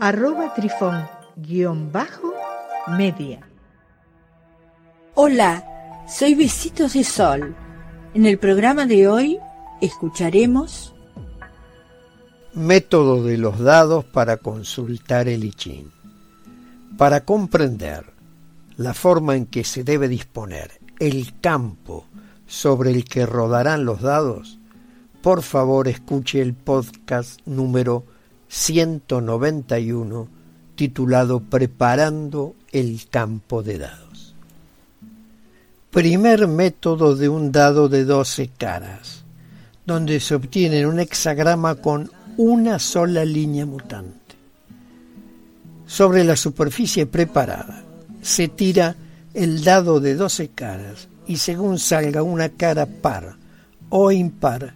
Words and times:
arroba 0.00 0.54
trifón 0.54 1.08
guion 1.36 1.90
bajo 1.90 2.32
media. 2.96 3.40
Hola, 5.14 5.64
soy 6.08 6.34
Besitos 6.34 6.92
de 6.92 7.02
Sol. 7.02 7.56
En 8.14 8.24
el 8.24 8.38
programa 8.38 8.86
de 8.86 9.08
hoy 9.08 9.38
escucharemos 9.80 10.94
Método 12.54 13.24
de 13.24 13.38
los 13.38 13.58
dados 13.58 14.04
para 14.04 14.38
consultar 14.38 15.28
el 15.28 15.44
I 15.44 15.86
Para 16.96 17.24
comprender 17.24 18.04
la 18.76 18.94
forma 18.94 19.34
en 19.34 19.46
que 19.46 19.64
se 19.64 19.82
debe 19.82 20.08
disponer 20.08 20.80
el 21.00 21.40
campo 21.40 22.06
sobre 22.46 22.92
el 22.92 23.04
que 23.04 23.26
rodarán 23.26 23.84
los 23.84 24.00
dados, 24.00 24.58
por 25.22 25.42
favor 25.42 25.88
escuche 25.88 26.40
el 26.40 26.54
podcast 26.54 27.40
número 27.46 28.04
191 28.48 30.28
titulado 30.74 31.40
Preparando 31.40 32.54
el 32.72 33.08
campo 33.10 33.62
de 33.62 33.78
dados. 33.78 34.34
Primer 35.90 36.46
método 36.48 37.14
de 37.14 37.28
un 37.28 37.52
dado 37.52 37.88
de 37.88 38.04
12 38.04 38.50
caras, 38.56 39.24
donde 39.84 40.20
se 40.20 40.34
obtiene 40.34 40.86
un 40.86 41.00
hexagrama 41.00 41.76
con 41.76 42.10
una 42.36 42.78
sola 42.78 43.24
línea 43.24 43.66
mutante. 43.66 44.36
Sobre 45.86 46.24
la 46.24 46.36
superficie 46.36 47.06
preparada 47.06 47.82
se 48.22 48.48
tira 48.48 48.94
el 49.34 49.62
dado 49.64 50.00
de 50.00 50.14
12 50.14 50.48
caras 50.50 51.08
y 51.26 51.36
según 51.36 51.78
salga 51.78 52.22
una 52.22 52.50
cara 52.50 52.86
par 52.86 53.36
o 53.90 54.12
impar, 54.12 54.74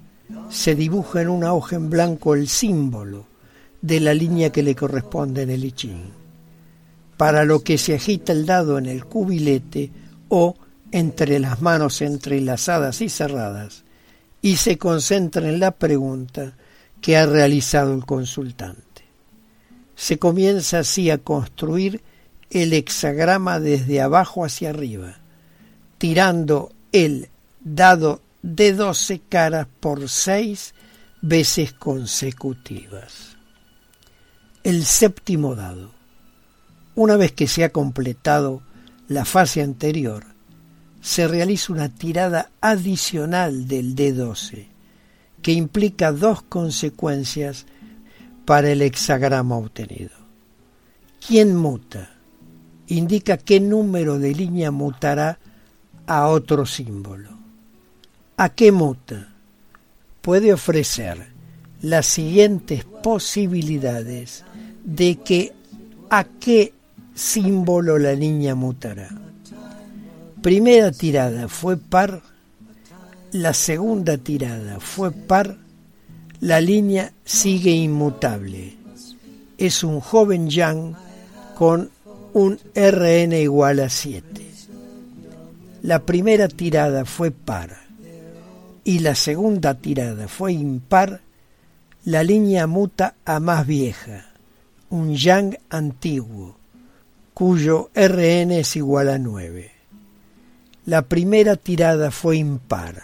se 0.51 0.75
dibuja 0.75 1.23
en 1.23 1.29
una 1.29 1.55
hoja 1.55 1.77
en 1.77 1.91
blanco 1.91 2.35
el 2.35 2.49
símbolo 2.49 3.32
de 3.83 4.01
la 4.01 4.15
línea 4.15 4.51
que 4.51 4.63
le 4.63 4.75
corresponde 4.75 5.43
en 5.43 5.51
el 5.51 5.65
I 5.65 5.75
para 7.17 7.45
lo 7.45 7.63
que 7.63 7.79
se 7.79 7.95
agita 7.95 8.33
el 8.33 8.47
dado 8.47 8.79
en 8.79 8.87
el 8.87 9.05
cubilete 9.05 9.91
o 10.29 10.57
entre 10.91 11.39
las 11.39 11.61
manos 11.61 12.01
entrelazadas 12.01 13.01
y 13.01 13.09
cerradas 13.09 13.85
y 14.41 14.57
se 14.57 14.79
concentra 14.79 15.49
en 15.49 15.61
la 15.61 15.73
pregunta 15.73 16.55
que 17.01 17.17
ha 17.17 17.27
realizado 17.27 17.95
el 17.95 18.05
consultante. 18.05 18.83
Se 19.95 20.19
comienza 20.19 20.81
así 20.81 21.11
a 21.11 21.19
construir 21.19 22.03
el 22.51 22.73
hexagrama 22.73 23.61
desde 23.61 24.01
abajo 24.01 24.45
hacia 24.45 24.71
arriba, 24.71 25.17
tirando 25.99 26.73
el 26.91 27.29
dado 27.61 28.21
de 28.43 28.73
12 28.73 29.21
caras 29.29 29.69
por 29.81 30.09
seis 30.09 30.75
veces 31.21 31.73
consecutivas 31.73 33.33
el 34.65 34.85
séptimo 34.85 35.55
dado. 35.55 35.91
Una 36.95 37.17
vez 37.17 37.33
que 37.33 37.47
se 37.47 37.65
ha 37.65 37.71
completado 37.71 38.63
la 39.09 39.25
fase 39.25 39.63
anterior, 39.63 40.25
se 41.01 41.27
realiza 41.27 41.73
una 41.73 41.89
tirada 41.89 42.51
adicional 42.61 43.67
del 43.67 43.97
D12, 43.97 44.67
que 45.43 45.53
implica 45.53 46.13
dos 46.13 46.43
consecuencias 46.43 47.67
para 48.45 48.71
el 48.71 48.83
hexagrama 48.83 49.57
obtenido. 49.57 50.11
¿Quién 51.27 51.57
muta? 51.57 52.11
Indica 52.87 53.37
qué 53.37 53.59
número 53.59 54.19
de 54.19 54.35
línea 54.35 54.71
mutará 54.71 55.39
a 56.07 56.29
otro 56.29 56.67
símbolo. 56.67 57.31
¿A 58.37 58.51
qué 58.51 58.71
muta? 58.71 59.29
Puede 60.21 60.53
ofrecer 60.53 61.33
las 61.81 62.07
siguientes 62.07 62.85
posibilidades 62.85 64.45
de 64.85 65.17
que 65.17 65.53
a 66.11 66.25
qué 66.25 66.73
símbolo 67.15 67.99
la 67.99 68.15
niña 68.15 68.55
mutará. 68.55 69.09
Primera 70.43 70.91
tirada 70.91 71.49
fue 71.49 71.77
par, 71.77 72.23
la 73.33 73.55
segunda 73.55 74.19
tirada 74.19 74.81
fue 74.81 75.13
par, 75.13 75.57
la 76.41 76.61
línea 76.61 77.13
sigue 77.25 77.71
inmutable. 77.71 78.77
Es 79.57 79.85
un 79.85 80.01
joven 80.01 80.51
Yang 80.51 80.95
con 81.57 81.91
un 82.33 82.59
RN 82.75 83.33
igual 83.35 83.81
a 83.81 83.89
7. 83.89 84.25
La 85.83 86.01
primera 86.01 86.49
tirada 86.49 87.05
fue 87.05 87.31
par 87.31 87.77
y 88.85 88.99
la 88.99 89.15
segunda 89.15 89.75
tirada 89.75 90.27
fue 90.27 90.53
impar, 90.53 91.21
la 92.05 92.25
línea 92.25 92.67
muta 92.67 93.15
a 93.25 93.39
más 93.39 93.65
vieja 93.65 94.32
un 94.93 95.17
yang 95.17 95.57
antiguo, 95.71 96.55
cuyo 97.33 97.89
Rn 97.95 98.53
es 98.53 98.77
igual 98.77 99.09
a 99.09 99.17
9. 99.17 99.73
La 100.85 101.01
primera 101.01 101.57
tirada 101.57 102.11
fue 102.11 102.37
impar 102.37 103.03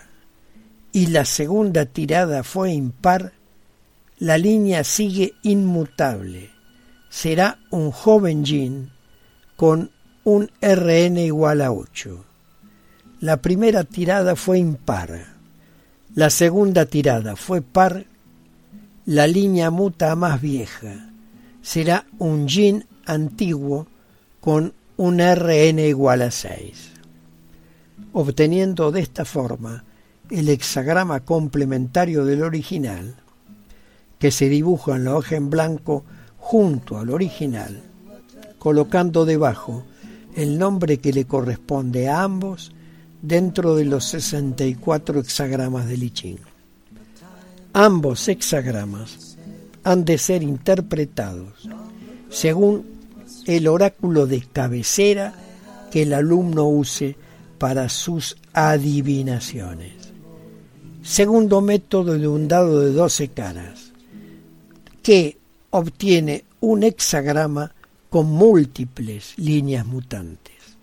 y 0.93 1.07
la 1.07 1.25
segunda 1.25 1.87
tirada 1.87 2.45
fue 2.45 2.73
impar, 2.73 3.33
la 4.19 4.37
línea 4.37 4.85
sigue 4.85 5.33
inmutable. 5.43 6.51
Será 7.09 7.59
un 7.71 7.91
joven 7.91 8.45
yin 8.45 8.91
con 9.57 9.91
un 10.25 10.51
Rn 10.61 11.17
igual 11.17 11.63
a 11.63 11.73
8. 11.73 12.23
La 13.21 13.39
primera 13.39 13.85
tirada 13.85 14.37
fue 14.37 14.59
impar. 14.59 15.25
La 16.15 16.29
segunda 16.29 16.85
tirada 16.85 17.35
fue 17.35 17.63
par. 17.63 18.05
La 19.07 19.27
línea 19.27 19.71
muta 19.71 20.13
a 20.13 20.17
más 20.17 20.39
vieja 20.43 21.09
será 21.63 22.07
un 22.19 22.49
yin 22.49 22.85
antiguo 23.07 23.87
con 24.41 24.73
un 24.97 25.21
RN 25.21 25.79
igual 25.81 26.23
a 26.23 26.31
6, 26.31 26.91
obteniendo 28.13 28.91
de 28.91 29.01
esta 29.01 29.25
forma 29.25 29.85
el 30.31 30.49
hexagrama 30.49 31.21
complementario 31.21 32.25
del 32.25 32.43
original, 32.43 33.15
que 34.19 34.31
se 34.31 34.49
dibuja 34.49 34.97
en 34.97 35.05
la 35.05 35.17
hoja 35.17 35.37
en 35.37 35.51
blanco 35.51 36.05
junto 36.39 36.99
al 36.99 37.11
original, 37.11 37.83
colocando 38.59 39.25
debajo 39.25 39.85
el 40.35 40.59
nombre 40.59 40.99
que 40.99 41.13
le 41.13 41.25
corresponde 41.25 42.09
a 42.09 42.23
ambos 42.23 42.73
dentro 43.23 43.75
de 43.75 43.85
los 43.85 44.05
64 44.05 45.21
hexagramas 45.21 45.87
del 45.87 46.03
I. 46.05 46.39
Ambos 47.73 48.29
hexagramas 48.29 49.28
han 49.89 50.05
de 50.05 50.19
ser 50.19 50.43
interpretados 50.43 51.67
según 52.29 52.85
el 53.47 53.67
oráculo 53.67 54.27
de 54.27 54.43
cabecera 54.43 55.33
que 55.91 56.03
el 56.03 56.13
alumno 56.13 56.69
use 56.69 57.17
para 57.57 57.89
sus 57.89 58.37
adivinaciones. 58.53 59.95
Segundo 61.03 61.63
método 61.63 62.19
de 62.19 62.29
un 62.29 62.49
dado 62.49 62.83
de 62.83 62.93
12 62.93 63.29
caras, 63.29 63.93
que 65.03 65.39
obtiene 65.71 66.45
un 66.61 66.83
hexagrama 66.83 67.73
con 68.11 68.27
múltiples 68.27 69.39
líneas 69.39 69.87
mutantes. 69.87 70.77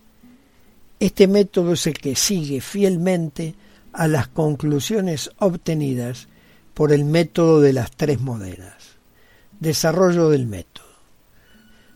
Este 0.98 1.28
método 1.28 1.74
es 1.74 1.86
el 1.86 1.94
que 1.94 2.16
sigue 2.16 2.60
fielmente 2.60 3.54
a 3.92 4.08
las 4.08 4.26
conclusiones 4.26 5.30
obtenidas 5.38 6.26
por 6.74 6.92
el 6.92 7.04
método 7.04 7.60
de 7.60 7.72
las 7.72 7.92
tres 7.92 8.20
monedas. 8.20 8.95
Desarrollo 9.60 10.28
del 10.28 10.46
método. 10.46 10.84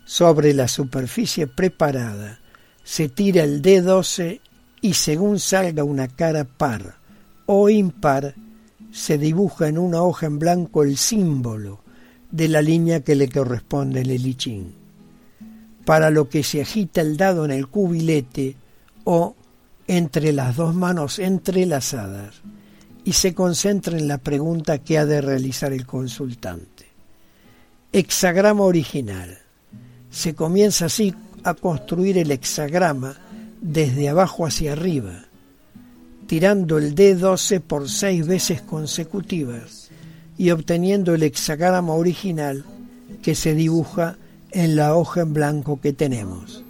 Sobre 0.05 0.53
la 0.53 0.67
superficie 0.67 1.47
preparada 1.47 2.39
se 2.83 3.07
tira 3.07 3.43
el 3.43 3.61
D12 3.61 4.41
y 4.81 4.93
según 4.93 5.39
salga 5.39 5.83
una 5.83 6.07
cara 6.07 6.43
par 6.43 6.95
o 7.45 7.69
impar, 7.69 8.33
se 8.91 9.17
dibuja 9.17 9.67
en 9.67 9.77
una 9.77 10.01
hoja 10.01 10.25
en 10.25 10.39
blanco 10.39 10.83
el 10.83 10.97
símbolo 10.97 11.79
de 12.31 12.47
la 12.47 12.61
línea 12.61 13.01
que 13.01 13.15
le 13.15 13.29
corresponde 13.29 14.01
el 14.01 14.11
I 14.11 14.73
Para 15.85 16.09
lo 16.09 16.29
que 16.29 16.43
se 16.43 16.61
agita 16.61 17.01
el 17.01 17.15
dado 17.17 17.45
en 17.45 17.51
el 17.51 17.67
cubilete 17.67 18.55
o 19.03 19.35
entre 19.87 20.31
las 20.31 20.55
dos 20.55 20.73
manos 20.73 21.19
entrelazadas 21.19 22.41
y 23.03 23.13
se 23.13 23.33
concentra 23.33 23.97
en 23.97 24.07
la 24.07 24.17
pregunta 24.17 24.77
que 24.79 24.97
ha 24.97 25.05
de 25.05 25.21
realizar 25.21 25.73
el 25.73 25.85
consultante. 25.85 26.70
Hexagrama 27.93 28.63
original. 28.63 29.37
Se 30.09 30.33
comienza 30.33 30.85
así 30.85 31.13
a 31.43 31.53
construir 31.53 32.17
el 32.17 32.31
hexagrama 32.31 33.17
desde 33.59 34.07
abajo 34.07 34.45
hacia 34.45 34.71
arriba, 34.71 35.25
tirando 36.25 36.77
el 36.77 36.95
D12 36.95 37.59
por 37.59 37.89
seis 37.89 38.25
veces 38.25 38.61
consecutivas 38.61 39.89
y 40.37 40.51
obteniendo 40.51 41.13
el 41.13 41.23
hexagrama 41.23 41.93
original 41.93 42.63
que 43.21 43.35
se 43.35 43.55
dibuja 43.55 44.15
en 44.51 44.77
la 44.77 44.95
hoja 44.95 45.21
en 45.21 45.33
blanco 45.33 45.81
que 45.81 45.91
tenemos. 45.91 46.63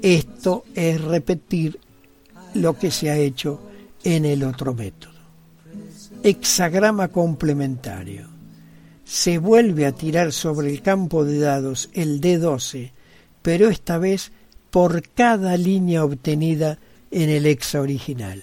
Esto 0.00 0.64
es 0.74 1.02
repetir 1.02 1.78
lo 2.54 2.78
que 2.78 2.90
se 2.90 3.10
ha 3.10 3.18
hecho 3.18 3.60
en 4.04 4.24
el 4.24 4.42
otro 4.42 4.72
método. 4.72 5.12
Hexagrama 6.22 7.08
complementario. 7.08 8.35
Se 9.06 9.38
vuelve 9.38 9.86
a 9.86 9.92
tirar 9.92 10.32
sobre 10.32 10.68
el 10.68 10.82
campo 10.82 11.24
de 11.24 11.38
dados 11.38 11.90
el 11.92 12.20
D12, 12.20 12.90
pero 13.40 13.68
esta 13.68 13.98
vez 13.98 14.32
por 14.72 15.08
cada 15.10 15.56
línea 15.56 16.04
obtenida 16.04 16.78
en 17.12 17.30
el 17.30 17.46
hexa 17.46 17.80
original, 17.80 18.42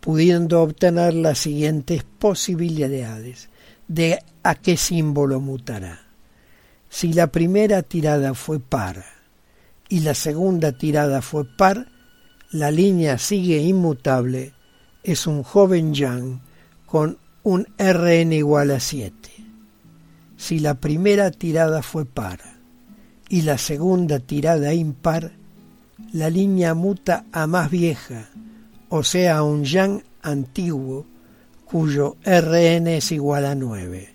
pudiendo 0.00 0.62
obtener 0.62 1.12
las 1.12 1.40
siguientes 1.40 2.04
posibilidades 2.18 3.50
de 3.86 4.22
a 4.42 4.54
qué 4.54 4.78
símbolo 4.78 5.40
mutará. 5.40 6.06
Si 6.88 7.12
la 7.12 7.26
primera 7.26 7.82
tirada 7.82 8.32
fue 8.32 8.60
par 8.60 9.04
y 9.90 10.00
la 10.00 10.14
segunda 10.14 10.72
tirada 10.72 11.20
fue 11.20 11.44
par, 11.44 11.86
la 12.50 12.70
línea 12.70 13.18
sigue 13.18 13.58
inmutable, 13.58 14.54
es 15.02 15.26
un 15.26 15.42
joven 15.42 15.92
Yang 15.92 16.40
con 16.86 17.18
un 17.42 17.66
Rn 17.78 18.32
igual 18.32 18.70
a 18.70 18.80
7. 18.80 19.39
Si 20.40 20.58
la 20.58 20.72
primera 20.72 21.30
tirada 21.30 21.82
fue 21.82 22.06
par 22.06 22.40
y 23.28 23.42
la 23.42 23.58
segunda 23.58 24.20
tirada 24.20 24.72
impar, 24.72 25.32
la 26.14 26.30
línea 26.30 26.72
muta 26.72 27.26
a 27.30 27.46
más 27.46 27.70
vieja, 27.70 28.30
o 28.88 29.04
sea, 29.04 29.36
a 29.36 29.42
un 29.42 29.64
Yang 29.64 30.02
antiguo 30.22 31.04
cuyo 31.66 32.16
Rn 32.24 32.86
es 32.86 33.12
igual 33.12 33.44
a 33.44 33.54
9. 33.54 34.08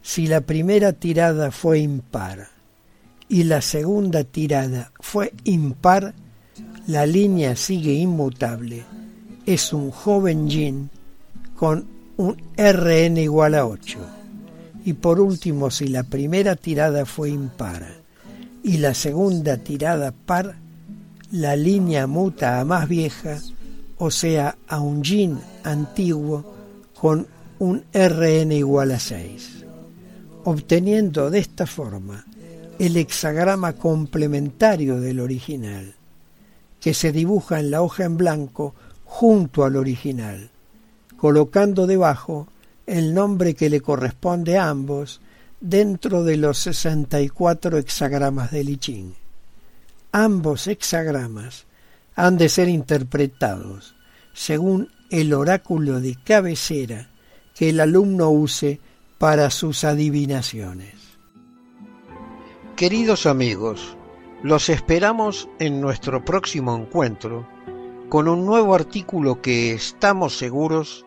Si 0.00 0.28
la 0.28 0.42
primera 0.42 0.92
tirada 0.92 1.50
fue 1.50 1.80
impar 1.80 2.46
y 3.28 3.42
la 3.42 3.62
segunda 3.62 4.22
tirada 4.22 4.92
fue 5.00 5.32
impar, 5.42 6.14
la 6.86 7.04
línea 7.04 7.56
sigue 7.56 7.92
inmutable. 7.92 8.84
Es 9.44 9.72
un 9.72 9.90
joven 9.90 10.48
yin 10.48 10.88
con 11.56 11.84
un 12.16 12.36
Rn 12.56 13.16
igual 13.16 13.56
a 13.56 13.66
8. 13.66 14.21
Y 14.84 14.94
por 14.94 15.20
último, 15.20 15.70
si 15.70 15.88
la 15.88 16.02
primera 16.02 16.56
tirada 16.56 17.06
fue 17.06 17.30
impar 17.30 17.86
y 18.62 18.78
la 18.78 18.94
segunda 18.94 19.56
tirada 19.58 20.12
par, 20.12 20.56
la 21.30 21.56
línea 21.56 22.06
muta 22.06 22.60
a 22.60 22.64
más 22.64 22.88
vieja, 22.88 23.40
o 23.98 24.10
sea, 24.10 24.56
a 24.68 24.80
un 24.80 25.02
yin 25.02 25.38
antiguo 25.64 26.44
con 26.94 27.26
un 27.58 27.84
Rn 27.92 28.52
igual 28.52 28.92
a 28.92 28.98
6 28.98 29.62
obteniendo 30.44 31.30
de 31.30 31.38
esta 31.38 31.66
forma 31.66 32.24
el 32.78 32.96
hexagrama 32.96 33.74
complementario 33.74 35.00
del 35.00 35.20
original, 35.20 35.94
que 36.80 36.94
se 36.94 37.12
dibuja 37.12 37.60
en 37.60 37.70
la 37.70 37.82
hoja 37.82 38.04
en 38.04 38.16
blanco 38.16 38.74
junto 39.04 39.64
al 39.64 39.76
original, 39.76 40.50
colocando 41.16 41.86
debajo 41.86 42.48
el 42.86 43.14
nombre 43.14 43.54
que 43.54 43.70
le 43.70 43.80
corresponde 43.80 44.58
a 44.58 44.68
ambos 44.68 45.20
dentro 45.60 46.24
de 46.24 46.36
los 46.36 46.58
64 46.58 47.78
hexagramas 47.78 48.50
de 48.50 48.64
Lichín. 48.64 49.14
Ambos 50.10 50.66
hexagramas 50.66 51.66
han 52.14 52.36
de 52.36 52.48
ser 52.48 52.68
interpretados 52.68 53.94
según 54.34 54.90
el 55.10 55.34
oráculo 55.34 56.00
de 56.00 56.16
cabecera 56.22 57.08
que 57.54 57.68
el 57.68 57.80
alumno 57.80 58.30
use 58.30 58.80
para 59.18 59.50
sus 59.50 59.84
adivinaciones. 59.84 60.94
Queridos 62.76 63.26
amigos, 63.26 63.96
los 64.42 64.68
esperamos 64.68 65.48
en 65.60 65.80
nuestro 65.80 66.24
próximo 66.24 66.74
encuentro 66.76 67.46
con 68.08 68.26
un 68.26 68.44
nuevo 68.44 68.74
artículo 68.74 69.40
que 69.40 69.72
estamos 69.72 70.36
seguros 70.36 71.06